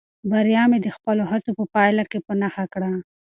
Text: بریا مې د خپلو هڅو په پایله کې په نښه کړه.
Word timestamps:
بریا 0.29 0.63
مې 0.69 0.77
د 0.85 0.87
خپلو 0.95 1.23
هڅو 1.31 1.51
په 1.59 1.63
پایله 1.73 2.03
کې 2.09 2.19
په 2.25 2.33
نښه 2.41 2.65
کړه. 2.73 2.91